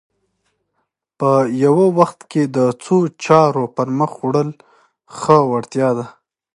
[1.19, 1.31] په
[1.63, 4.49] یوه وخت کې د څو چارو پر مخ وړل
[5.17, 6.05] ښه وړتیا ده